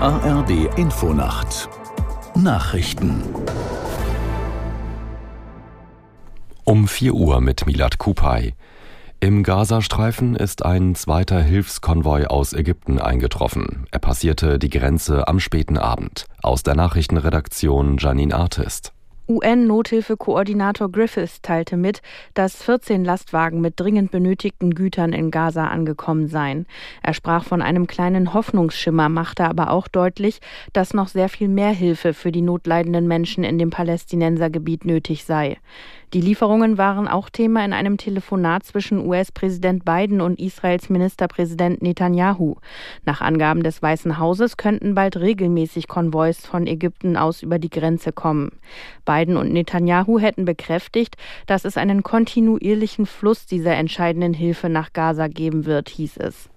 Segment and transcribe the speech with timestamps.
[0.00, 1.68] ARD Infonacht
[2.36, 3.24] Nachrichten
[6.62, 8.54] Um 4 Uhr mit Milad Kupay.
[9.18, 13.88] Im Gazastreifen ist ein zweiter Hilfskonvoi aus Ägypten eingetroffen.
[13.90, 16.26] Er passierte die Grenze am späten Abend.
[16.44, 18.92] Aus der Nachrichtenredaktion Janine Artist.
[19.28, 22.00] UN-Nothilfekoordinator Griffiths teilte mit,
[22.34, 26.66] dass 14 Lastwagen mit dringend benötigten Gütern in Gaza angekommen seien.
[27.02, 30.40] Er sprach von einem kleinen Hoffnungsschimmer, machte aber auch deutlich,
[30.72, 35.58] dass noch sehr viel mehr Hilfe für die notleidenden Menschen in dem Palästinensergebiet nötig sei.
[36.14, 42.54] Die Lieferungen waren auch Thema in einem Telefonat zwischen US-Präsident Biden und Israels Ministerpräsident Netanyahu.
[43.04, 48.12] Nach Angaben des Weißen Hauses könnten bald regelmäßig Konvois von Ägypten aus über die Grenze
[48.12, 48.52] kommen.
[49.04, 55.28] Biden und Netanyahu hätten bekräftigt, dass es einen kontinuierlichen Fluss dieser entscheidenden Hilfe nach Gaza
[55.28, 56.48] geben wird, hieß es.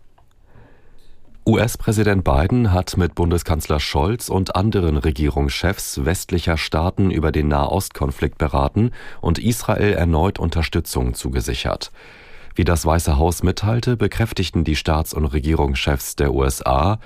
[1.43, 8.91] US-Präsident Biden hat mit Bundeskanzler Scholz und anderen Regierungschefs westlicher Staaten über den Nahostkonflikt beraten
[9.21, 11.91] und Israel erneut Unterstützung zugesichert.
[12.53, 16.99] Wie das Weiße Haus mitteilte, bekräftigten die Staats- und Regierungschefs der USA,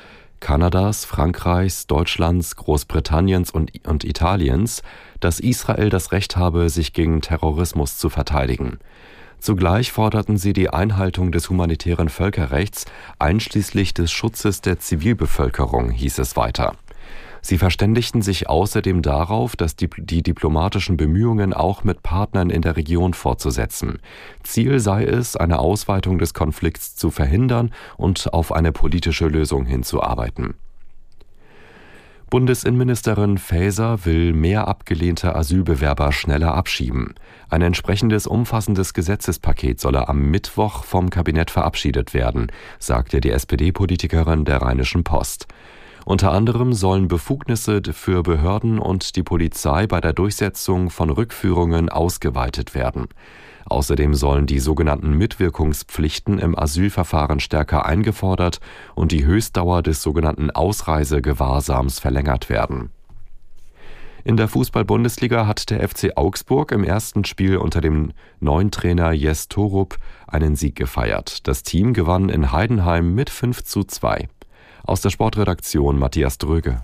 [0.46, 4.84] Kanadas, Frankreichs, Deutschlands, Großbritanniens und, und Italiens,
[5.20, 8.78] dass Israel das Recht habe, sich gegen Terrorismus zu verteidigen.
[9.40, 12.86] Zugleich forderten sie die Einhaltung des humanitären Völkerrechts,
[13.18, 16.76] einschließlich des Schutzes der Zivilbevölkerung, hieß es weiter.
[17.46, 22.76] Sie verständigten sich außerdem darauf, dass die, die, diplomatischen Bemühungen auch mit Partnern in der
[22.76, 24.00] Region fortzusetzen.
[24.42, 30.56] Ziel sei es, eine Ausweitung des Konflikts zu verhindern und auf eine politische Lösung hinzuarbeiten.
[32.32, 37.14] Bundesinnenministerin Faeser will mehr abgelehnte Asylbewerber schneller abschieben.
[37.52, 42.48] Ein entsprechendes umfassendes Gesetzespaket solle am Mittwoch vom Kabinett verabschiedet werden,
[42.80, 45.46] sagte die SPD-Politikerin der Rheinischen Post.
[46.06, 52.76] Unter anderem sollen Befugnisse für Behörden und die Polizei bei der Durchsetzung von Rückführungen ausgeweitet
[52.76, 53.08] werden.
[53.66, 58.60] Außerdem sollen die sogenannten Mitwirkungspflichten im Asylverfahren stärker eingefordert
[58.94, 62.92] und die Höchstdauer des sogenannten Ausreisegewahrsams verlängert werden.
[64.24, 69.48] In der Fußball-Bundesliga hat der FC Augsburg im ersten Spiel unter dem neuen Trainer Jes
[69.48, 71.48] Torup einen Sieg gefeiert.
[71.48, 74.28] Das Team gewann in Heidenheim mit 5 zu 2.
[74.88, 76.80] Aus der Sportredaktion Matthias Dröge.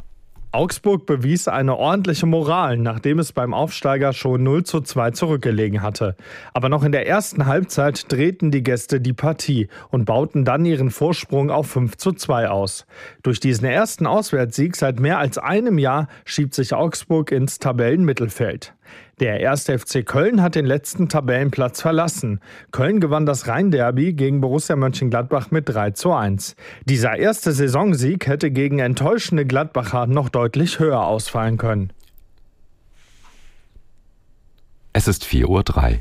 [0.54, 6.16] Augsburg bewies eine ordentliche Moral, nachdem es beim Aufsteiger schon 0 zu 2 zurückgelegen hatte.
[6.54, 10.90] Aber noch in der ersten Halbzeit drehten die Gäste die Partie und bauten dann ihren
[10.90, 12.88] Vorsprung auf 5 zu 2 aus.
[13.22, 18.74] Durch diesen ersten Auswärtssieg seit mehr als einem Jahr schiebt sich Augsburg ins Tabellenmittelfeld.
[19.20, 19.66] Der 1.
[19.66, 22.40] FC Köln hat den letzten Tabellenplatz verlassen.
[22.72, 26.56] Köln gewann das Rhein-Derby gegen Borussia Mönchengladbach mit 3 zu 1.
[26.86, 31.94] Dieser erste Saisonsieg hätte gegen enttäuschende Gladbacher noch deutlich höher ausfallen können.
[34.94, 36.00] Es ist 4.03 Uhr.